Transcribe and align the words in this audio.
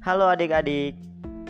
Halo 0.00 0.32
adik-adik, 0.32 0.96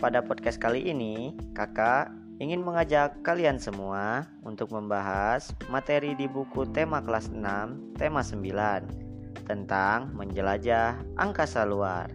pada 0.03 0.19
podcast 0.19 0.59
kali 0.59 0.83
ini 0.91 1.31
kakak 1.55 2.11
ingin 2.43 2.59
mengajak 2.59 3.15
kalian 3.23 3.55
semua 3.55 4.27
untuk 4.43 4.75
membahas 4.75 5.55
materi 5.71 6.19
di 6.19 6.27
buku 6.27 6.67
tema 6.67 6.99
kelas 6.99 7.31
6, 7.31 7.95
tema 7.95 8.19
9 8.19 9.47
tentang 9.47 10.11
menjelajah 10.19 10.99
angkasa 11.15 11.63
luar. 11.63 12.11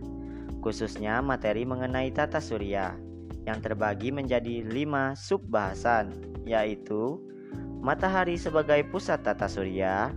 Khususnya 0.61 1.25
materi 1.25 1.65
mengenai 1.65 2.13
tata 2.13 2.37
surya 2.37 2.93
yang 3.49 3.65
terbagi 3.65 4.13
menjadi 4.13 4.61
5 4.61 5.17
sub 5.17 5.41
bahasan 5.49 6.13
yaitu 6.45 7.17
matahari 7.81 8.37
sebagai 8.37 8.85
pusat 8.93 9.25
tata 9.25 9.49
surya, 9.49 10.13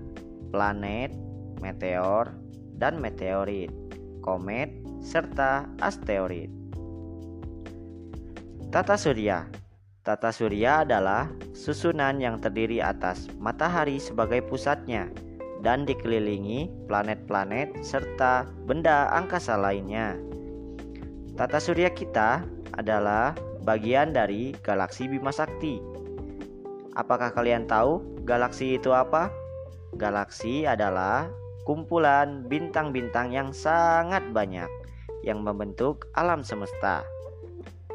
planet, 0.52 1.16
meteor, 1.64 2.36
dan 2.76 3.00
meteorit, 3.00 3.72
komet, 4.20 4.79
serta 5.04 5.66
asteroid. 5.80 6.52
Tata 8.70 8.96
surya 8.96 9.50
Tata 10.00 10.32
surya 10.32 10.88
adalah 10.88 11.28
susunan 11.52 12.18
yang 12.18 12.40
terdiri 12.40 12.80
atas 12.80 13.28
matahari 13.38 14.00
sebagai 14.00 14.42
pusatnya 14.48 15.12
dan 15.60 15.84
dikelilingi 15.84 16.72
planet-planet 16.88 17.84
serta 17.84 18.48
benda 18.64 19.12
angkasa 19.12 19.60
lainnya. 19.60 20.16
Tata 21.36 21.60
surya 21.60 21.92
kita 21.92 22.42
adalah 22.74 23.36
bagian 23.68 24.16
dari 24.16 24.56
galaksi 24.64 25.06
Bima 25.06 25.30
Sakti. 25.36 25.84
Apakah 26.96 27.36
kalian 27.36 27.68
tahu 27.68 28.02
galaksi 28.24 28.80
itu 28.80 28.96
apa? 28.96 29.30
Galaksi 29.94 30.64
adalah 30.64 31.28
kumpulan 31.70 32.50
bintang-bintang 32.50 33.30
yang 33.30 33.54
sangat 33.54 34.26
banyak 34.34 34.66
yang 35.22 35.46
membentuk 35.46 36.10
alam 36.18 36.42
semesta. 36.42 37.06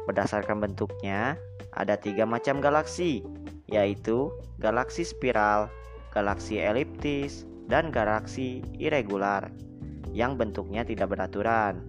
Berdasarkan 0.07 0.63
bentuknya, 0.63 1.35
ada 1.75 1.99
tiga 1.99 2.23
macam 2.23 2.63
galaksi, 2.63 3.19
yaitu 3.67 4.31
galaksi 4.63 5.03
spiral, 5.03 5.67
galaksi 6.15 6.55
eliptis, 6.55 7.43
dan 7.67 7.91
galaksi 7.91 8.63
irregular 8.79 9.51
yang 10.15 10.39
bentuknya 10.39 10.87
tidak 10.87 11.11
beraturan. 11.11 11.83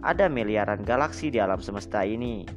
Ada 0.00 0.32
miliaran 0.32 0.80
galaksi 0.80 1.28
di 1.28 1.44
alam 1.44 1.60
semesta 1.60 2.08
ini. 2.08 2.48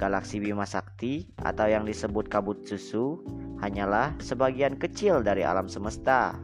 Galaksi 0.00 0.40
Bima 0.40 0.64
Sakti 0.64 1.28
atau 1.44 1.68
yang 1.68 1.84
disebut 1.84 2.32
kabut 2.32 2.64
susu 2.64 3.20
hanyalah 3.60 4.16
sebagian 4.16 4.80
kecil 4.80 5.20
dari 5.20 5.44
alam 5.44 5.68
semesta. 5.68 6.40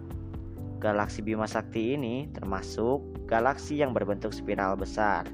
Galaksi 0.77 1.25
Bima 1.25 1.49
Sakti 1.49 1.97
ini 1.97 2.29
termasuk 2.37 3.01
galaksi 3.25 3.81
yang 3.81 3.97
berbentuk 3.97 4.37
spiral 4.37 4.77
besar. 4.77 5.25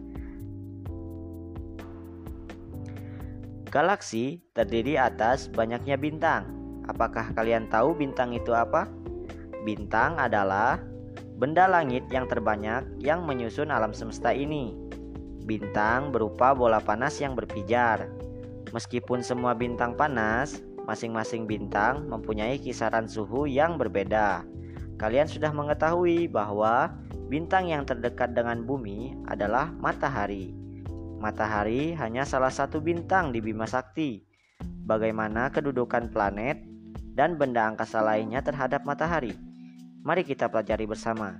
Galaksi 3.72 4.38
terdiri 4.54 5.00
atas 5.00 5.48
banyaknya 5.50 5.98
bintang. 5.98 6.46
Apakah 6.86 7.32
kalian 7.34 7.66
tahu 7.72 7.96
bintang 7.96 8.36
itu 8.36 8.52
apa? 8.54 8.86
Bintang 9.64 10.20
adalah 10.20 10.78
benda 11.40 11.66
langit 11.66 12.06
yang 12.12 12.28
terbanyak 12.28 12.84
yang 13.02 13.24
menyusun 13.26 13.72
alam 13.72 13.90
semesta 13.90 14.30
ini. 14.30 14.76
Bintang 15.42 16.14
berupa 16.14 16.54
bola 16.54 16.78
panas 16.78 17.18
yang 17.18 17.34
berpijar. 17.34 18.06
Meskipun 18.70 19.24
semua 19.26 19.56
bintang 19.58 19.98
panas, 19.98 20.62
masing-masing 20.86 21.50
bintang 21.50 22.06
mempunyai 22.06 22.62
kisaran 22.62 23.10
suhu 23.10 23.50
yang 23.50 23.74
berbeda. 23.74 24.46
Kalian 25.02 25.26
sudah 25.26 25.50
mengetahui 25.50 26.30
bahwa 26.30 26.94
bintang 27.26 27.66
yang 27.66 27.82
terdekat 27.82 28.38
dengan 28.38 28.62
bumi 28.62 29.18
adalah 29.26 29.74
matahari. 29.74 30.54
Matahari 31.18 31.90
hanya 31.98 32.22
salah 32.22 32.54
satu 32.54 32.78
bintang 32.78 33.34
di 33.34 33.42
Bima 33.42 33.66
Sakti. 33.66 34.22
Bagaimana 34.62 35.50
kedudukan 35.50 36.14
planet 36.14 36.62
dan 37.18 37.34
benda 37.34 37.66
angkasa 37.66 37.98
lainnya 37.98 38.46
terhadap 38.46 38.86
matahari? 38.86 39.34
Mari 40.06 40.22
kita 40.22 40.46
pelajari 40.46 40.86
bersama. 40.86 41.34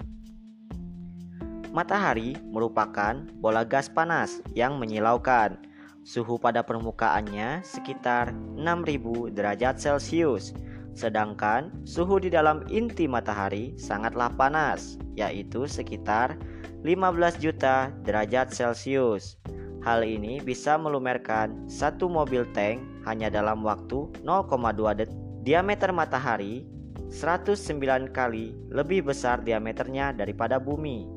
Matahari 1.70 2.34
merupakan 2.50 3.14
bola 3.38 3.62
gas 3.62 3.86
panas 3.86 4.42
yang 4.58 4.82
menyilaukan. 4.82 5.54
Suhu 6.02 6.34
pada 6.34 6.66
permukaannya 6.66 7.62
sekitar 7.62 8.34
6000 8.58 9.30
derajat 9.30 9.78
Celcius 9.78 10.50
Sedangkan 10.92 11.72
suhu 11.88 12.20
di 12.20 12.28
dalam 12.28 12.64
inti 12.68 13.08
matahari 13.08 13.72
sangatlah 13.80 14.28
panas, 14.36 15.00
yaitu 15.16 15.64
sekitar 15.64 16.36
15 16.84 17.40
juta 17.40 17.88
derajat 18.04 18.52
Celcius. 18.52 19.40
Hal 19.82 20.06
ini 20.06 20.38
bisa 20.38 20.78
melumerkan 20.78 21.66
satu 21.66 22.06
mobil 22.06 22.46
tank 22.54 22.82
hanya 23.02 23.26
dalam 23.32 23.66
waktu 23.66 24.06
0,2 24.22 24.94
detik. 24.94 25.18
Diameter 25.42 25.90
matahari 25.90 26.62
109 27.10 28.14
kali 28.14 28.54
lebih 28.70 29.10
besar 29.10 29.42
diameternya 29.42 30.14
daripada 30.14 30.62
bumi. 30.62 31.10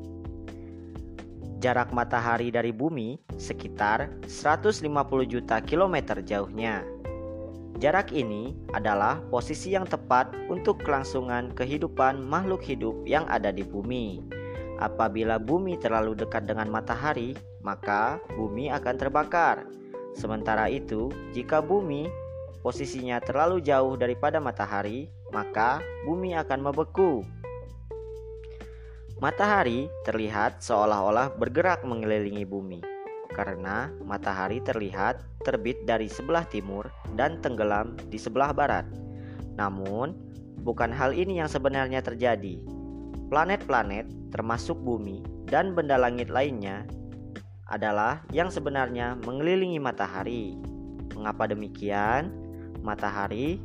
Jarak 1.62 1.94
matahari 1.94 2.50
dari 2.50 2.74
bumi 2.74 3.16
sekitar 3.38 4.10
150 4.26 4.82
juta 5.30 5.62
kilometer 5.62 6.20
jauhnya. 6.26 6.82
Jarak 7.76 8.08
ini 8.08 8.56
adalah 8.72 9.20
posisi 9.28 9.76
yang 9.76 9.84
tepat 9.84 10.32
untuk 10.48 10.80
kelangsungan 10.80 11.52
kehidupan 11.52 12.24
makhluk 12.24 12.64
hidup 12.64 12.96
yang 13.04 13.28
ada 13.28 13.52
di 13.52 13.60
bumi. 13.60 14.24
Apabila 14.80 15.36
bumi 15.36 15.76
terlalu 15.76 16.16
dekat 16.16 16.48
dengan 16.48 16.72
matahari, 16.72 17.36
maka 17.60 18.16
bumi 18.32 18.72
akan 18.72 18.96
terbakar. 18.96 19.68
Sementara 20.16 20.72
itu, 20.72 21.12
jika 21.36 21.60
bumi 21.60 22.08
posisinya 22.64 23.20
terlalu 23.20 23.60
jauh 23.60 23.92
daripada 24.00 24.40
matahari, 24.40 25.12
maka 25.28 25.84
bumi 26.08 26.32
akan 26.32 26.72
membeku. 26.72 27.28
Matahari 29.20 29.92
terlihat 30.08 30.64
seolah-olah 30.64 31.36
bergerak 31.36 31.84
mengelilingi 31.84 32.48
bumi 32.48 32.95
karena 33.36 33.92
matahari 34.00 34.64
terlihat 34.64 35.20
terbit 35.44 35.84
dari 35.84 36.08
sebelah 36.08 36.48
timur 36.48 36.88
dan 37.20 37.36
tenggelam 37.44 37.92
di 38.08 38.16
sebelah 38.16 38.56
barat. 38.56 38.88
Namun, 39.60 40.16
bukan 40.64 40.88
hal 40.88 41.12
ini 41.12 41.44
yang 41.44 41.52
sebenarnya 41.52 42.00
terjadi. 42.00 42.56
Planet-planet, 43.28 44.32
termasuk 44.32 44.80
bumi 44.80 45.20
dan 45.52 45.76
benda 45.76 46.00
langit 46.00 46.32
lainnya, 46.32 46.88
adalah 47.68 48.24
yang 48.32 48.48
sebenarnya 48.48 49.20
mengelilingi 49.20 49.76
matahari. 49.76 50.56
Mengapa 51.12 51.52
demikian? 51.52 52.32
Matahari 52.80 53.60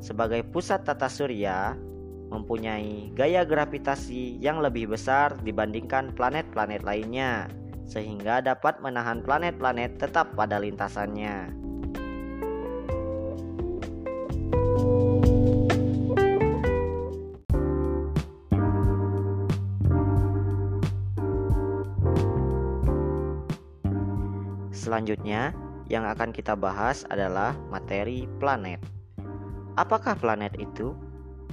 sebagai 0.00 0.40
pusat 0.48 0.86
tata 0.88 1.12
surya 1.12 1.76
mempunyai 2.30 3.10
gaya 3.12 3.42
gravitasi 3.42 4.38
yang 4.38 4.62
lebih 4.62 4.94
besar 4.94 5.34
dibandingkan 5.42 6.14
planet-planet 6.14 6.86
lainnya 6.86 7.50
sehingga 7.90 8.38
dapat 8.38 8.78
menahan 8.78 9.18
planet-planet 9.26 9.98
tetap 9.98 10.38
pada 10.38 10.62
lintasannya. 10.62 11.50
Selanjutnya, 24.70 25.50
yang 25.90 26.06
akan 26.06 26.30
kita 26.30 26.54
bahas 26.54 27.02
adalah 27.10 27.58
materi 27.74 28.30
planet. 28.38 28.78
Apakah 29.74 30.14
planet 30.14 30.54
itu? 30.62 30.94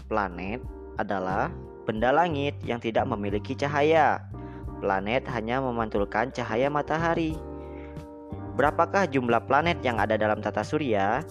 Planet 0.05 0.61
adalah 1.01 1.49
benda 1.85 2.13
langit 2.13 2.53
yang 2.61 2.77
tidak 2.77 3.09
memiliki 3.09 3.57
cahaya 3.57 4.21
planet 4.79 5.25
hanya 5.31 5.59
memantulkan 5.59 6.29
cahaya 6.31 6.69
matahari. 6.71 7.37
Berapakah 8.57 9.05
jumlah 9.05 9.45
planet 9.45 9.77
yang 9.85 10.01
ada 10.01 10.17
dalam 10.17 10.41
tata 10.41 10.65
surya? 10.65 11.21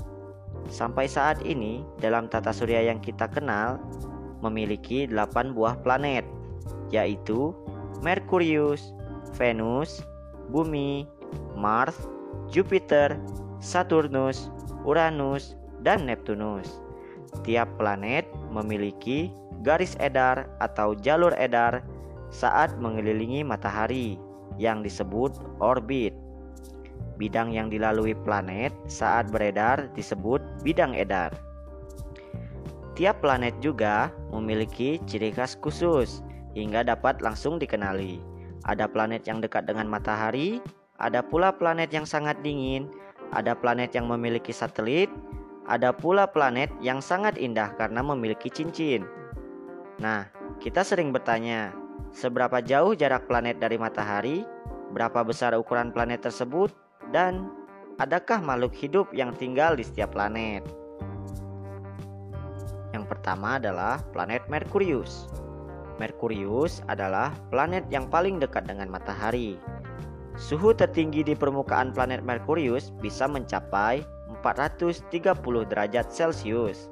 Sampai 0.71 1.07
saat 1.11 1.43
ini, 1.43 1.83
dalam 1.99 2.31
tata 2.31 2.55
surya 2.55 2.87
yang 2.87 3.03
kita 3.03 3.27
kenal, 3.31 3.79
memiliki 4.43 5.07
8 5.11 5.55
buah 5.55 5.79
planet, 5.83 6.23
yaitu 6.91 7.51
Merkurius, 8.03 8.95
Venus, 9.35 10.03
Bumi, 10.51 11.07
Mars, 11.59 11.99
Jupiter, 12.47 13.19
Saturnus, 13.59 14.51
Uranus, 14.87 15.59
dan 15.83 16.07
Neptunus. 16.07 16.83
Tiap 17.43 17.67
planet 17.79 18.27
memiliki 18.55 19.35
garis 19.67 19.99
edar 19.99 20.47
atau 20.63 20.95
jalur 20.95 21.35
edar 21.39 21.83
saat 22.31 22.75
mengelilingi 22.79 23.47
matahari 23.47 24.19
yang 24.59 24.83
disebut 24.83 25.37
orbit. 25.63 26.13
Bidang 27.17 27.53
yang 27.53 27.73
dilalui 27.73 28.13
planet 28.13 28.73
saat 28.89 29.33
beredar 29.33 29.89
disebut 29.97 30.41
bidang 30.61 30.93
edar. 30.93 31.33
Tiap 32.97 33.21
planet 33.21 33.53
juga 33.61 34.09
memiliki 34.33 35.01
ciri 35.05 35.33
khas 35.33 35.57
khusus 35.61 36.25
hingga 36.57 36.85
dapat 36.85 37.21
langsung 37.21 37.61
dikenali. 37.61 38.21
Ada 38.65 38.89
planet 38.89 39.29
yang 39.29 39.45
dekat 39.45 39.69
dengan 39.69 39.85
matahari, 39.89 40.65
ada 40.97 41.21
pula 41.21 41.53
planet 41.53 41.93
yang 41.93 42.09
sangat 42.09 42.41
dingin, 42.41 42.89
ada 43.37 43.53
planet 43.53 43.93
yang 43.93 44.09
memiliki 44.09 44.49
satelit, 44.49 45.13
ada 45.69 45.93
pula 45.93 46.25
planet 46.25 46.73
yang 46.81 47.05
sangat 47.05 47.37
indah 47.37 47.77
karena 47.77 48.01
memiliki 48.01 48.49
cincin. 48.49 49.05
Nah, 50.01 50.29
kita 50.61 50.81
sering 50.81 51.13
bertanya, 51.13 51.77
seberapa 52.17 52.65
jauh 52.65 52.97
jarak 52.97 53.29
planet 53.29 53.61
dari 53.61 53.77
matahari, 53.77 54.49
berapa 54.97 55.21
besar 55.21 55.53
ukuran 55.53 55.93
planet 55.93 56.25
tersebut, 56.25 56.73
dan 57.13 57.53
adakah 58.01 58.41
makhluk 58.41 58.73
hidup 58.73 59.13
yang 59.13 59.37
tinggal 59.37 59.77
di 59.77 59.85
setiap 59.85 60.17
planet? 60.17 60.65
Yang 62.97 63.05
pertama 63.13 63.61
adalah 63.61 64.01
planet 64.17 64.49
Merkurius. 64.49 65.29
Merkurius 66.01 66.81
adalah 66.89 67.37
planet 67.53 67.85
yang 67.93 68.09
paling 68.09 68.41
dekat 68.41 68.65
dengan 68.65 68.89
matahari. 68.89 69.61
Suhu 70.41 70.73
tertinggi 70.73 71.21
di 71.21 71.37
permukaan 71.37 71.93
planet 71.93 72.25
Merkurius 72.25 72.93
bisa 73.01 73.29
mencapai 73.29 74.01
430 74.41 75.13
derajat 75.69 76.09
Celcius. 76.09 76.89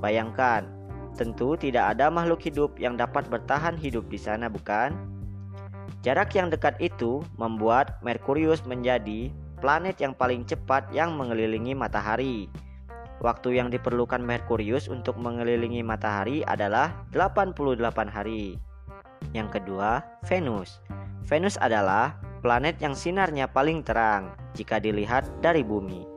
Bayangkan, 0.00 0.68
tentu 1.14 1.54
tidak 1.58 1.96
ada 1.96 2.08
makhluk 2.08 2.42
hidup 2.44 2.76
yang 2.80 2.96
dapat 2.96 3.28
bertahan 3.28 3.76
hidup 3.76 4.08
di 4.08 4.18
sana, 4.18 4.48
bukan? 4.48 4.92
Jarak 6.02 6.34
yang 6.34 6.50
dekat 6.50 6.74
itu 6.82 7.22
membuat 7.38 8.02
Merkurius 8.02 8.66
menjadi 8.66 9.30
planet 9.62 10.02
yang 10.02 10.12
paling 10.18 10.42
cepat 10.42 10.90
yang 10.90 11.14
mengelilingi 11.14 11.78
matahari. 11.78 12.50
Waktu 13.22 13.62
yang 13.62 13.70
diperlukan 13.70 14.18
Merkurius 14.18 14.90
untuk 14.90 15.14
mengelilingi 15.14 15.86
matahari 15.86 16.42
adalah 16.42 16.90
88 17.14 17.78
hari. 18.10 18.58
Yang 19.30 19.62
kedua, 19.62 20.02
Venus. 20.26 20.82
Venus 21.22 21.54
adalah 21.62 22.18
planet 22.42 22.82
yang 22.82 22.98
sinarnya 22.98 23.46
paling 23.46 23.86
terang 23.86 24.34
jika 24.58 24.82
dilihat 24.82 25.30
dari 25.38 25.62
bumi. 25.62 26.11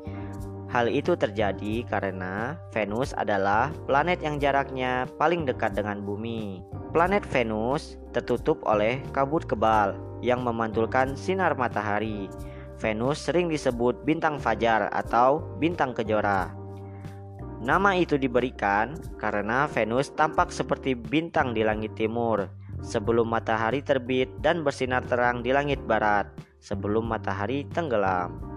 Hal 0.75 0.91
itu 0.91 1.15
terjadi 1.15 1.87
karena 1.87 2.59
Venus 2.75 3.15
adalah 3.15 3.71
planet 3.87 4.19
yang 4.19 4.43
jaraknya 4.43 5.07
paling 5.15 5.47
dekat 5.47 5.71
dengan 5.71 6.03
bumi. 6.03 6.59
Planet 6.91 7.23
Venus 7.31 7.95
tertutup 8.11 8.59
oleh 8.67 8.99
kabut 9.15 9.47
kebal 9.47 9.95
yang 10.19 10.43
memantulkan 10.43 11.15
sinar 11.15 11.55
matahari. 11.55 12.27
Venus 12.75 13.23
sering 13.23 13.47
disebut 13.47 14.03
bintang 14.03 14.35
fajar 14.35 14.91
atau 14.91 15.47
bintang 15.63 15.95
kejora. 15.95 16.51
Nama 17.63 17.95
itu 17.95 18.19
diberikan 18.19 18.99
karena 19.15 19.71
Venus 19.71 20.11
tampak 20.11 20.51
seperti 20.51 20.91
bintang 20.91 21.55
di 21.55 21.63
langit 21.63 21.95
timur 21.95 22.51
sebelum 22.83 23.31
matahari 23.31 23.79
terbit 23.79 24.27
dan 24.43 24.59
bersinar 24.59 25.07
terang 25.07 25.39
di 25.39 25.55
langit 25.55 25.79
barat 25.87 26.27
sebelum 26.59 27.07
matahari 27.07 27.63
tenggelam. 27.71 28.54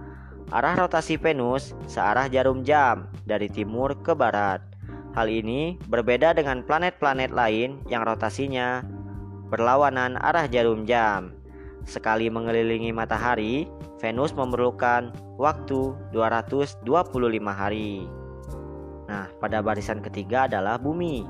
Arah 0.48 0.80
rotasi 0.80 1.20
Venus 1.20 1.76
searah 1.84 2.24
jarum 2.32 2.64
jam 2.64 3.04
dari 3.28 3.52
timur 3.52 3.92
ke 4.00 4.16
barat. 4.16 4.64
Hal 5.12 5.28
ini 5.28 5.76
berbeda 5.92 6.32
dengan 6.32 6.64
planet-planet 6.64 7.36
lain 7.36 7.84
yang 7.92 8.00
rotasinya 8.00 8.80
berlawanan 9.52 10.16
arah 10.24 10.48
jarum 10.48 10.88
jam. 10.88 11.36
Sekali 11.84 12.32
mengelilingi 12.32 12.96
matahari, 12.96 13.68
Venus 14.00 14.32
memerlukan 14.32 15.12
waktu 15.36 15.92
225 16.16 16.84
hari. 17.52 18.08
Nah, 19.08 19.28
pada 19.40 19.60
barisan 19.60 20.00
ketiga 20.00 20.48
adalah 20.48 20.80
bumi. 20.80 21.28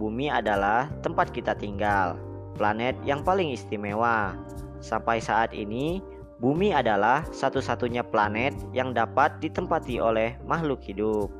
Bumi 0.00 0.32
adalah 0.32 0.88
tempat 1.04 1.28
kita 1.32 1.52
tinggal, 1.56 2.16
planet 2.56 2.96
yang 3.04 3.20
paling 3.20 3.52
istimewa. 3.52 4.36
Sampai 4.80 5.20
saat 5.20 5.56
ini, 5.56 6.04
bumi 6.36 6.72
adalah 6.76 7.24
satu-satunya 7.32 8.04
planet 8.04 8.52
yang 8.76 8.92
dapat 8.92 9.40
ditempati 9.40 9.96
oleh 9.96 10.36
makhluk 10.44 10.84
hidup. 10.84 11.32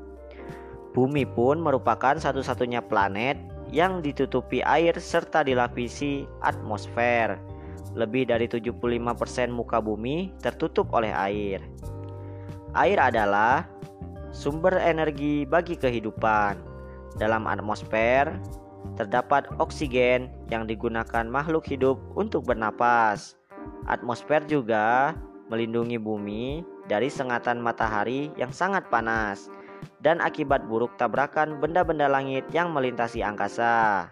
Bumi 0.96 1.28
pun 1.28 1.60
merupakan 1.60 2.16
satu-satunya 2.16 2.80
planet 2.80 3.36
yang 3.68 4.00
ditutupi 4.00 4.64
air 4.64 4.96
serta 4.96 5.44
dilapisi 5.44 6.24
atmosfer. 6.40 7.36
Lebih 7.92 8.28
dari 8.32 8.48
75% 8.48 9.52
muka 9.52 9.80
bumi 9.80 10.32
tertutup 10.40 10.88
oleh 10.96 11.12
air. 11.12 11.60
Air 12.76 13.00
adalah 13.00 13.68
sumber 14.32 14.76
energi 14.80 15.44
bagi 15.44 15.76
kehidupan. 15.76 16.56
Dalam 17.16 17.48
atmosfer 17.48 18.28
terdapat 18.96 19.48
oksigen 19.60 20.32
yang 20.48 20.64
digunakan 20.64 21.24
makhluk 21.28 21.64
hidup 21.68 22.00
untuk 22.16 22.44
bernapas. 22.48 23.36
Atmosfer 23.86 24.42
juga 24.46 25.14
melindungi 25.46 25.98
bumi 25.98 26.66
dari 26.90 27.06
sengatan 27.06 27.62
matahari 27.62 28.34
yang 28.34 28.50
sangat 28.50 28.86
panas 28.90 29.50
dan 30.02 30.18
akibat 30.22 30.66
buruk 30.66 30.94
tabrakan 30.98 31.58
benda-benda 31.62 32.10
langit 32.10 32.46
yang 32.50 32.74
melintasi 32.74 33.22
angkasa. 33.22 34.08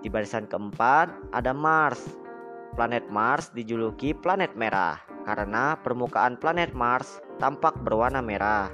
Di 0.00 0.08
barisan 0.08 0.48
keempat 0.48 1.12
ada 1.36 1.52
Mars. 1.52 2.00
Planet 2.78 3.04
Mars 3.10 3.50
dijuluki 3.52 4.14
planet 4.14 4.54
merah 4.56 4.96
karena 5.28 5.76
permukaan 5.82 6.38
planet 6.40 6.72
Mars 6.72 7.20
tampak 7.36 7.76
berwarna 7.84 8.24
merah. 8.24 8.72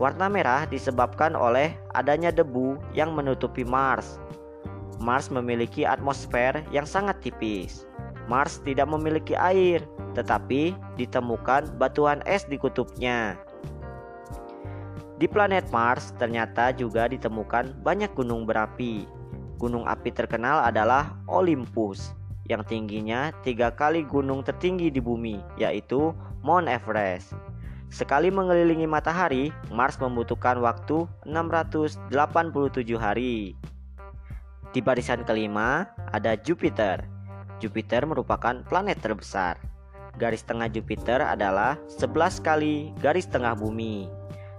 Warna 0.00 0.26
merah 0.26 0.66
disebabkan 0.66 1.38
oleh 1.38 1.70
adanya 1.94 2.34
debu 2.34 2.80
yang 2.96 3.14
menutupi 3.14 3.62
Mars. 3.62 4.18
Mars 4.98 5.28
memiliki 5.28 5.84
atmosfer 5.84 6.64
yang 6.74 6.88
sangat 6.88 7.20
tipis. 7.20 7.86
Mars 8.26 8.60
tidak 8.64 8.88
memiliki 8.88 9.36
air, 9.36 9.84
tetapi 10.16 10.72
ditemukan 10.96 11.76
batuan 11.76 12.24
es 12.24 12.48
di 12.48 12.56
kutubnya. 12.56 13.36
Di 15.14 15.30
planet 15.30 15.70
Mars 15.70 16.10
ternyata 16.18 16.74
juga 16.74 17.06
ditemukan 17.06 17.84
banyak 17.86 18.10
gunung 18.18 18.44
berapi. 18.44 19.06
Gunung 19.62 19.86
api 19.86 20.10
terkenal 20.10 20.60
adalah 20.66 21.14
Olympus 21.30 22.12
yang 22.50 22.60
tingginya 22.66 23.32
tiga 23.40 23.72
kali 23.72 24.04
gunung 24.04 24.44
tertinggi 24.44 24.92
di 24.92 25.00
bumi, 25.00 25.40
yaitu 25.56 26.12
Mount 26.44 26.68
Everest. 26.68 27.32
Sekali 27.88 28.28
mengelilingi 28.28 28.90
matahari, 28.90 29.54
Mars 29.70 29.96
membutuhkan 30.02 30.58
waktu 30.58 31.06
687 31.24 32.10
hari. 32.98 33.54
Di 34.74 34.82
barisan 34.82 35.22
kelima 35.22 35.86
ada 36.10 36.34
Jupiter. 36.34 37.13
Jupiter 37.64 38.04
merupakan 38.04 38.60
planet 38.68 39.00
terbesar. 39.00 39.56
Garis 40.20 40.44
tengah 40.44 40.68
Jupiter 40.68 41.24
adalah 41.24 41.80
11 41.96 42.44
kali 42.44 42.92
garis 43.00 43.24
tengah 43.24 43.56
bumi. 43.56 44.04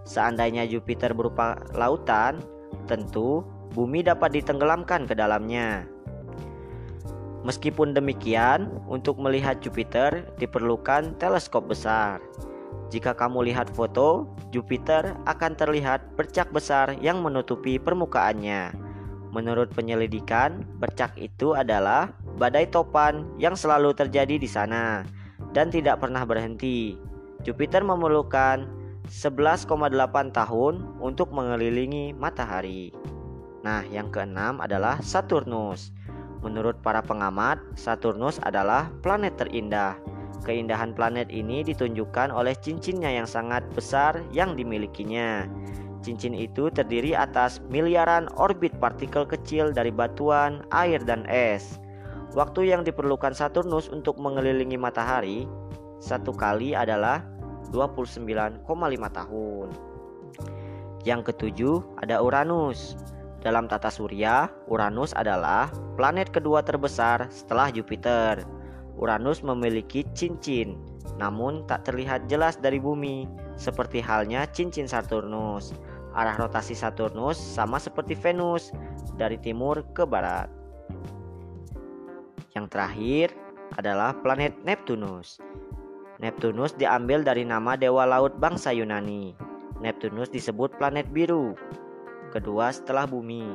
Seandainya 0.09 0.65
Jupiter 0.65 1.13
berupa 1.13 1.61
lautan, 1.77 2.41
tentu 2.89 3.45
bumi 3.77 4.01
dapat 4.01 4.41
ditenggelamkan 4.41 5.05
ke 5.05 5.13
dalamnya. 5.13 5.85
Meskipun 7.45 7.93
demikian, 7.93 8.73
untuk 8.89 9.21
melihat 9.21 9.61
Jupiter 9.61 10.25
diperlukan 10.41 11.13
teleskop 11.21 11.69
besar. 11.69 12.17
Jika 12.89 13.13
kamu 13.13 13.53
lihat 13.53 13.69
foto, 13.69 14.25
Jupiter 14.49 15.13
akan 15.29 15.53
terlihat 15.53 16.17
bercak 16.17 16.49
besar 16.49 16.97
yang 17.05 17.21
menutupi 17.21 17.77
permukaannya. 17.77 18.73
Menurut 19.29 19.69
penyelidikan, 19.77 20.65
bercak 20.81 21.13
itu 21.21 21.53
adalah 21.53 22.09
badai 22.35 22.67
topan 22.69 23.25
yang 23.39 23.55
selalu 23.55 23.95
terjadi 23.95 24.35
di 24.39 24.49
sana 24.49 25.03
dan 25.55 25.71
tidak 25.71 26.03
pernah 26.03 26.27
berhenti. 26.27 26.99
Jupiter 27.43 27.85
memerlukan 27.85 28.67
11,8 29.07 29.69
tahun 30.33 30.73
untuk 30.97 31.29
mengelilingi 31.31 32.17
matahari. 32.17 32.89
Nah, 33.61 33.85
yang 33.89 34.09
keenam 34.09 34.61
adalah 34.61 35.01
Saturnus. 35.01 35.93
Menurut 36.41 36.77
para 36.81 37.01
pengamat, 37.01 37.57
Saturnus 37.73 38.37
adalah 38.41 38.89
planet 39.01 39.37
terindah 39.41 39.97
Keindahan 40.45 40.93
planet 40.93 41.33
ini 41.33 41.65
ditunjukkan 41.65 42.29
oleh 42.29 42.53
cincinnya 42.53 43.09
yang 43.09 43.25
sangat 43.25 43.65
besar 43.73 44.21
yang 44.29 44.53
dimilikinya. 44.53 45.49
Cincin 46.05 46.37
itu 46.37 46.69
terdiri 46.69 47.17
atas 47.17 47.57
miliaran 47.73 48.29
orbit 48.37 48.77
partikel 48.77 49.25
kecil 49.25 49.73
dari 49.73 49.89
batuan, 49.89 50.61
air, 50.69 51.01
dan 51.01 51.25
es. 51.25 51.81
Waktu 52.35 52.67
yang 52.67 52.83
diperlukan 52.83 53.31
Saturnus 53.31 53.87
untuk 53.87 54.19
mengelilingi 54.19 54.75
matahari 54.75 55.47
satu 56.03 56.35
kali 56.35 56.75
adalah 56.75 57.23
29,5 57.71 58.59
tahun. 59.09 59.67
Yang 61.07 61.21
ketujuh 61.31 61.75
ada 62.03 62.19
Uranus. 62.19 62.99
Dalam 63.39 63.71
tata 63.71 63.87
surya, 63.87 64.51
Uranus 64.67 65.15
adalah 65.15 65.71
planet 65.95 66.33
kedua 66.35 66.59
terbesar 66.59 67.31
setelah 67.31 67.71
Jupiter. 67.71 68.43
Uranus 68.99 69.39
memiliki 69.39 70.03
cincin, 70.11 70.75
namun 71.15 71.63
tak 71.69 71.87
terlihat 71.87 72.27
jelas 72.27 72.59
dari 72.59 72.83
bumi, 72.83 73.29
seperti 73.55 74.03
halnya 74.03 74.43
cincin 74.51 74.91
Saturnus. 74.91 75.71
Arah 76.11 76.35
rotasi 76.35 76.75
Saturnus 76.75 77.39
sama 77.39 77.79
seperti 77.79 78.17
Venus, 78.17 78.75
dari 79.15 79.39
timur 79.39 79.87
ke 79.95 80.03
barat. 80.03 80.51
Terakhir 82.75 83.31
adalah 83.79 84.11
planet 84.19 84.51
Neptunus. 84.67 85.39
Neptunus 86.19 86.75
diambil 86.75 87.23
dari 87.23 87.47
nama 87.47 87.79
dewa 87.79 88.03
laut 88.03 88.35
bangsa 88.35 88.75
Yunani. 88.75 89.31
Neptunus 89.79 90.27
disebut 90.27 90.75
planet 90.75 91.07
biru. 91.07 91.55
Kedua 92.35 92.75
setelah 92.75 93.07
bumi. 93.07 93.47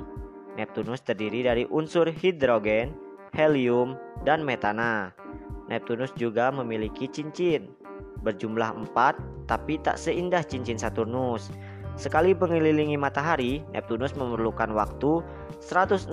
Neptunus 0.57 1.05
terdiri 1.05 1.45
dari 1.45 1.69
unsur 1.69 2.09
hidrogen, 2.09 2.97
helium, 3.37 4.00
dan 4.25 4.41
metana. 4.41 5.12
Neptunus 5.69 6.17
juga 6.17 6.49
memiliki 6.49 7.05
cincin 7.05 7.69
berjumlah 8.25 8.73
empat 8.73 9.21
tapi 9.45 9.77
tak 9.85 10.00
seindah 10.00 10.41
cincin 10.41 10.81
Saturnus. 10.81 11.53
Sekali 12.00 12.33
mengelilingi 12.33 12.97
matahari, 12.97 13.61
Neptunus 13.77 14.17
memerlukan 14.17 14.73
waktu 14.73 15.21
164,79 15.61 16.09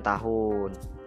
tahun. 0.00 0.99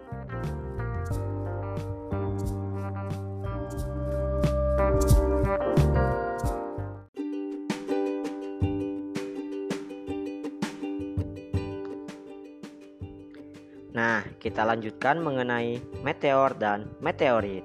Kita 14.44 14.60
lanjutkan 14.60 15.24
mengenai 15.24 15.80
meteor 16.04 16.52
dan 16.60 16.84
meteorit. 17.00 17.64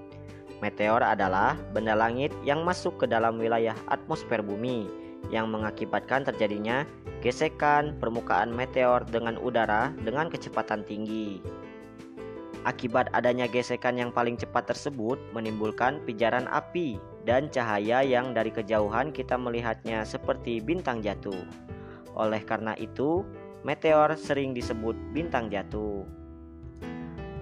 Meteor 0.63 1.03
adalah 1.03 1.59
benda 1.75 1.91
langit 1.91 2.31
yang 2.48 2.63
masuk 2.63 3.03
ke 3.03 3.05
dalam 3.12 3.36
wilayah 3.36 3.75
atmosfer 3.91 4.39
bumi 4.39 4.88
yang 5.27 5.51
mengakibatkan 5.51 6.24
terjadinya 6.24 6.88
gesekan 7.19 8.00
permukaan 8.00 8.55
meteor 8.55 9.03
dengan 9.03 9.36
udara 9.36 9.91
dengan 10.07 10.31
kecepatan 10.31 10.88
tinggi. 10.88 11.43
Akibat 12.63 13.12
adanya 13.12 13.48
gesekan 13.48 14.00
yang 14.00 14.12
paling 14.15 14.39
cepat 14.39 14.71
tersebut 14.71 15.19
menimbulkan 15.36 16.00
pijaran 16.07 16.48
api 16.48 17.00
dan 17.27 17.51
cahaya 17.51 18.03
yang 18.03 18.31
dari 18.31 18.51
kejauhan 18.51 19.12
kita 19.12 19.36
melihatnya 19.36 20.07
seperti 20.07 20.63
bintang 20.63 21.03
jatuh. 21.03 21.43
Oleh 22.15 22.43
karena 22.43 22.75
itu, 22.75 23.24
meteor 23.63 24.15
sering 24.15 24.51
disebut 24.51 24.95
bintang 25.15 25.48
jatuh. 25.48 26.18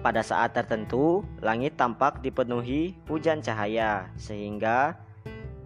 Pada 0.08 0.24
saat 0.24 0.56
tertentu, 0.56 1.20
langit 1.44 1.76
tampak 1.76 2.24
dipenuhi 2.24 2.96
hujan 3.12 3.44
cahaya, 3.44 4.08
sehingga 4.16 4.96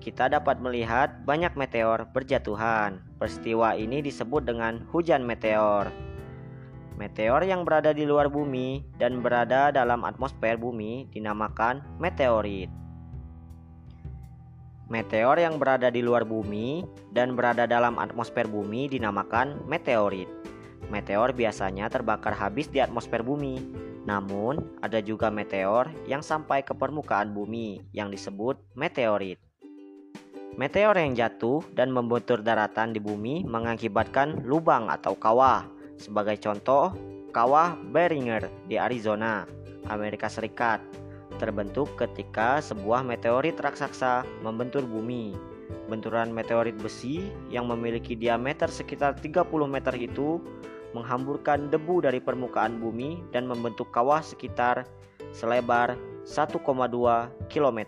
kita 0.02 0.26
dapat 0.26 0.58
melihat 0.58 1.22
banyak 1.22 1.54
meteor 1.54 2.10
berjatuhan. 2.10 2.98
Peristiwa 3.22 3.78
ini 3.78 4.02
disebut 4.02 4.42
dengan 4.42 4.82
hujan 4.90 5.22
meteor. 5.22 5.94
Meteor 6.98 7.46
yang 7.46 7.62
berada 7.62 7.94
di 7.94 8.02
luar 8.02 8.26
bumi 8.26 8.82
dan 8.98 9.22
berada 9.22 9.70
dalam 9.70 10.02
atmosfer 10.02 10.58
bumi 10.58 11.06
dinamakan 11.14 11.78
meteorit. 12.02 12.66
Meteor 14.90 15.38
yang 15.38 15.62
berada 15.62 15.86
di 15.86 16.02
luar 16.02 16.26
bumi 16.26 16.82
dan 17.14 17.38
berada 17.38 17.70
dalam 17.70 17.94
atmosfer 17.94 18.50
bumi 18.50 18.90
dinamakan 18.90 19.62
meteorit. 19.70 20.26
Meteor 20.90 21.30
biasanya 21.30 21.86
terbakar 21.86 22.34
habis 22.34 22.66
di 22.66 22.82
atmosfer 22.82 23.22
bumi, 23.22 23.91
namun 24.02 24.58
ada 24.82 24.98
juga 24.98 25.30
meteor 25.30 25.86
yang 26.10 26.20
sampai 26.20 26.66
ke 26.66 26.74
permukaan 26.74 27.30
bumi 27.30 27.82
yang 27.94 28.10
disebut 28.10 28.58
meteorit. 28.74 29.38
Meteor 30.52 30.92
yang 31.00 31.16
jatuh 31.16 31.64
dan 31.72 31.88
membentur 31.88 32.44
daratan 32.44 32.92
di 32.92 33.00
bumi 33.00 33.40
mengakibatkan 33.48 34.44
lubang 34.44 34.92
atau 34.92 35.16
kawah. 35.16 35.64
Sebagai 35.96 36.36
contoh, 36.44 36.92
kawah 37.32 37.72
Beringer 37.88 38.52
di 38.68 38.76
Arizona, 38.76 39.48
Amerika 39.88 40.28
Serikat, 40.28 40.82
terbentuk 41.40 41.96
ketika 41.96 42.60
sebuah 42.60 43.00
meteorit 43.00 43.56
raksasa 43.56 44.28
membentur 44.44 44.84
bumi. 44.84 45.32
Benturan 45.88 46.28
meteorit 46.28 46.76
besi 46.76 47.32
yang 47.48 47.64
memiliki 47.64 48.12
diameter 48.12 48.68
sekitar 48.68 49.16
30 49.16 49.48
meter 49.64 49.96
itu 49.96 50.36
menghamburkan 50.92 51.72
debu 51.72 52.04
dari 52.04 52.20
permukaan 52.20 52.76
bumi 52.80 53.24
dan 53.32 53.48
membentuk 53.48 53.88
kawah 53.92 54.20
sekitar 54.20 54.84
selebar 55.32 55.96
1,2 56.28 56.60
km. 57.48 57.80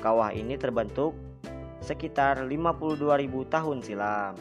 Kawah 0.00 0.32
ini 0.32 0.56
terbentuk 0.56 1.12
sekitar 1.84 2.40
52.000 2.44 3.52
tahun 3.52 3.78
silam. 3.84 4.34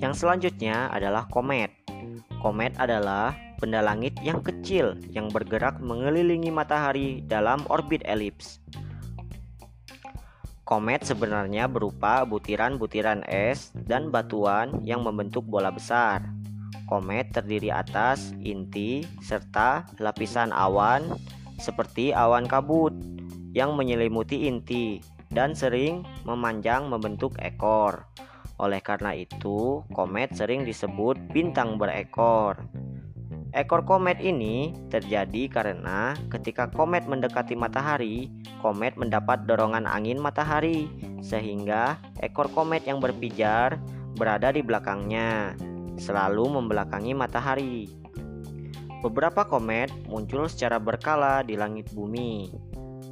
Yang 0.00 0.14
selanjutnya 0.20 0.92
adalah 0.92 1.24
komet. 1.32 1.72
Komet 2.40 2.76
adalah 2.76 3.43
benda 3.64 3.80
langit 3.80 4.20
yang 4.20 4.44
kecil 4.44 4.92
yang 5.08 5.32
bergerak 5.32 5.80
mengelilingi 5.80 6.52
matahari 6.52 7.24
dalam 7.24 7.64
orbit 7.72 8.04
elips. 8.04 8.60
Komet 10.68 11.08
sebenarnya 11.08 11.64
berupa 11.64 12.28
butiran-butiran 12.28 13.24
es 13.24 13.72
dan 13.88 14.12
batuan 14.12 14.84
yang 14.84 15.00
membentuk 15.00 15.48
bola 15.48 15.72
besar. 15.72 16.28
Komet 16.84 17.32
terdiri 17.32 17.72
atas 17.72 18.36
inti 18.44 19.00
serta 19.24 19.88
lapisan 19.96 20.52
awan 20.52 21.16
seperti 21.56 22.12
awan 22.12 22.44
kabut 22.44 22.92
yang 23.56 23.72
menyelimuti 23.80 24.44
inti 24.44 25.00
dan 25.32 25.56
sering 25.56 26.04
memanjang 26.28 26.84
membentuk 26.92 27.40
ekor. 27.40 28.04
Oleh 28.60 28.84
karena 28.84 29.16
itu, 29.16 29.80
komet 29.96 30.36
sering 30.36 30.68
disebut 30.68 31.16
bintang 31.32 31.80
berekor. 31.80 32.60
Ekor 33.54 33.86
komet 33.86 34.18
ini 34.18 34.74
terjadi 34.90 35.46
karena 35.46 36.18
ketika 36.26 36.66
komet 36.74 37.06
mendekati 37.06 37.54
matahari, 37.54 38.26
komet 38.58 38.98
mendapat 38.98 39.46
dorongan 39.46 39.86
angin 39.86 40.18
matahari, 40.18 40.90
sehingga 41.22 42.02
ekor 42.18 42.50
komet 42.50 42.82
yang 42.82 42.98
berpijar 42.98 43.78
berada 44.18 44.50
di 44.50 44.58
belakangnya, 44.58 45.54
selalu 45.94 46.50
membelakangi 46.50 47.14
matahari. 47.14 47.86
Beberapa 49.06 49.46
komet 49.46 49.94
muncul 50.10 50.50
secara 50.50 50.82
berkala 50.82 51.46
di 51.46 51.54
langit 51.54 51.94
bumi. 51.94 52.50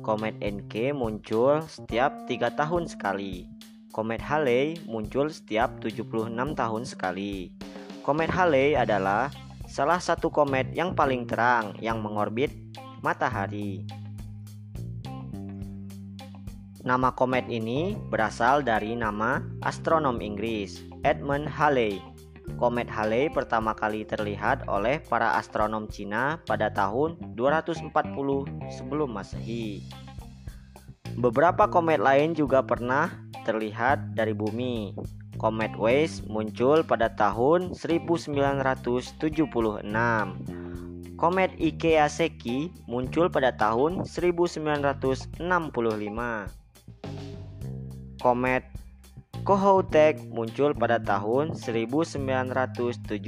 Komet 0.02 0.34
NK 0.42 0.90
muncul 0.90 1.62
setiap 1.70 2.26
tiga 2.26 2.50
tahun 2.50 2.90
sekali. 2.90 3.46
Komet 3.94 4.18
Halley 4.18 4.74
muncul 4.90 5.30
setiap 5.30 5.78
76 5.78 6.34
tahun 6.34 6.82
sekali. 6.82 7.54
Komet 8.02 8.34
Halley 8.34 8.74
adalah 8.74 9.30
salah 9.72 9.96
satu 9.96 10.28
komet 10.28 10.68
yang 10.76 10.92
paling 10.92 11.24
terang 11.24 11.72
yang 11.80 12.04
mengorbit 12.04 12.52
matahari. 13.00 13.88
Nama 16.84 17.08
komet 17.16 17.48
ini 17.48 17.96
berasal 18.12 18.60
dari 18.60 18.92
nama 18.92 19.40
astronom 19.64 20.20
Inggris 20.20 20.84
Edmund 21.08 21.48
Halley. 21.48 22.04
Komet 22.60 22.90
Halley 22.92 23.32
pertama 23.32 23.72
kali 23.72 24.04
terlihat 24.04 24.68
oleh 24.68 25.00
para 25.08 25.40
astronom 25.40 25.88
Cina 25.88 26.36
pada 26.44 26.68
tahun 26.68 27.16
240 27.32 27.88
sebelum 28.76 29.08
Masehi. 29.08 29.88
Beberapa 31.16 31.72
komet 31.72 32.02
lain 32.02 32.36
juga 32.36 32.60
pernah 32.60 33.08
terlihat 33.48 34.12
dari 34.12 34.36
bumi. 34.36 34.92
Komet 35.40 35.72
Waze 35.80 36.20
muncul 36.28 36.84
pada 36.84 37.08
tahun 37.12 37.72
1976. 37.76 39.84
Komet 41.16 41.54
Ikeaseki 41.54 42.58
muncul 42.90 43.30
pada 43.30 43.54
tahun 43.54 44.02
1965. 44.04 45.38
Komet 48.18 48.64
Kohoutek 49.42 50.22
muncul 50.30 50.70
pada 50.70 51.02
tahun 51.02 51.58
1973. 51.58 53.18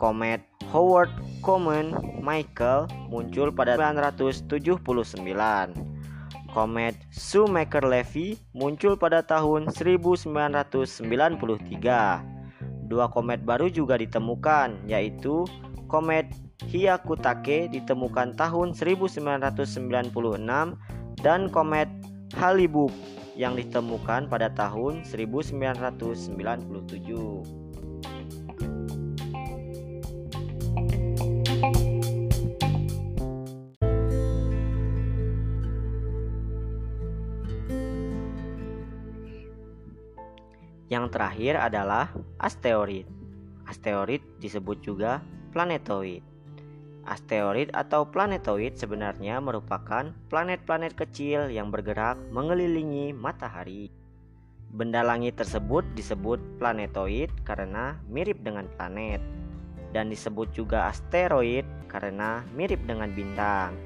Komet 0.00 0.40
Howard 0.72 1.12
Common 1.44 1.92
Michael 2.24 2.88
muncul 3.12 3.52
pada 3.52 3.76
1979. 3.76 5.93
Komet 6.54 6.94
Shoemaker-Levy 7.10 8.38
muncul 8.54 8.94
pada 8.94 9.26
tahun 9.26 9.74
1993. 9.74 11.02
Dua 12.86 13.10
komet 13.10 13.42
baru 13.42 13.66
juga 13.66 13.98
ditemukan, 13.98 14.86
yaitu 14.86 15.42
komet 15.90 16.30
Hyakutake 16.70 17.66
ditemukan 17.74 18.38
tahun 18.38 18.70
1996 18.78 20.14
dan 21.18 21.50
komet 21.50 21.90
Halley 22.38 22.70
yang 23.34 23.58
ditemukan 23.58 24.30
pada 24.30 24.46
tahun 24.54 25.02
1997. 25.02 27.63
Terakhir 41.14 41.54
adalah 41.62 42.10
asteroid. 42.42 43.06
Asteroid 43.70 44.18
disebut 44.42 44.82
juga 44.82 45.22
planetoid. 45.54 46.26
Asteroid 47.06 47.70
atau 47.70 48.02
planetoid 48.02 48.74
sebenarnya 48.74 49.38
merupakan 49.38 50.10
planet-planet 50.26 50.98
kecil 50.98 51.54
yang 51.54 51.70
bergerak 51.70 52.18
mengelilingi 52.34 53.14
matahari. 53.14 53.94
Benda 54.74 55.06
langit 55.06 55.38
tersebut 55.38 55.86
disebut 55.94 56.42
planetoid 56.58 57.30
karena 57.46 57.94
mirip 58.10 58.42
dengan 58.42 58.66
planet 58.74 59.22
dan 59.94 60.10
disebut 60.10 60.50
juga 60.50 60.90
asteroid 60.90 61.62
karena 61.86 62.42
mirip 62.58 62.82
dengan 62.82 63.14
bintang. 63.14 63.78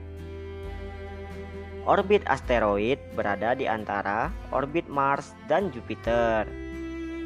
Orbit 1.85 2.25
asteroid 2.25 2.97
berada 3.13 3.53
di 3.53 3.69
antara 3.69 4.33
orbit 4.49 4.89
Mars 4.89 5.37
dan 5.45 5.69
Jupiter. 5.69 6.68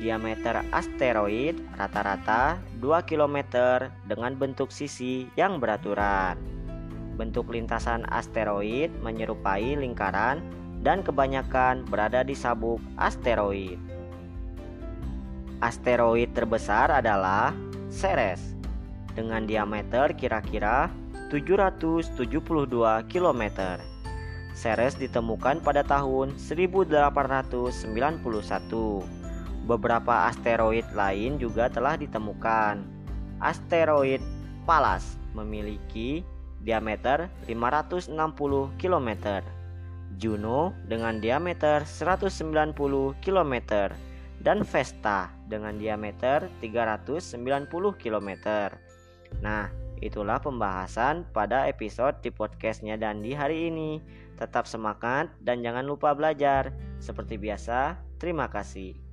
Diameter 0.02 0.66
asteroid 0.74 1.62
rata-rata 1.78 2.58
2 2.82 3.06
km 3.06 3.38
dengan 4.10 4.34
bentuk 4.34 4.74
sisi 4.74 5.30
yang 5.38 5.62
beraturan. 5.62 6.34
Bentuk 7.14 7.54
lintasan 7.54 8.02
asteroid 8.10 8.90
menyerupai 8.98 9.78
lingkaran 9.78 10.42
dan 10.82 11.06
kebanyakan 11.06 11.86
berada 11.86 12.26
di 12.26 12.34
sabuk 12.34 12.82
asteroid. 12.98 13.78
Asteroid 15.62 16.34
terbesar 16.34 16.90
adalah 16.90 17.54
Ceres 17.86 18.58
dengan 19.14 19.46
diameter 19.46 20.18
kira-kira 20.18 20.90
772 21.30 22.26
km. 23.06 23.42
Ceres 24.58 24.98
ditemukan 24.98 25.62
pada 25.62 25.86
tahun 25.86 26.34
1891. 26.42 29.21
Beberapa 29.62 30.26
asteroid 30.26 30.86
lain 30.90 31.38
juga 31.38 31.70
telah 31.70 31.94
ditemukan. 31.94 32.82
Asteroid 33.38 34.22
Pallas 34.66 35.18
memiliki 35.34 36.26
diameter 36.62 37.30
560 37.46 38.14
km. 38.78 39.10
Juno 40.18 40.76
dengan 40.86 41.18
diameter 41.18 41.82
190 41.82 42.74
km 43.24 43.54
dan 44.42 44.66
Vesta 44.66 45.30
dengan 45.46 45.78
diameter 45.78 46.50
390 46.58 47.38
km. 47.98 48.30
Nah, 49.40 49.70
itulah 50.02 50.42
pembahasan 50.42 51.26
pada 51.30 51.70
episode 51.70 52.18
di 52.20 52.30
podcastnya 52.34 52.98
dan 52.98 53.22
di 53.22 53.32
hari 53.32 53.70
ini. 53.70 54.02
Tetap 54.36 54.66
semangat 54.66 55.30
dan 55.38 55.62
jangan 55.62 55.86
lupa 55.86 56.12
belajar. 56.12 56.74
Seperti 56.98 57.38
biasa, 57.38 57.98
terima 58.18 58.50
kasih. 58.50 59.11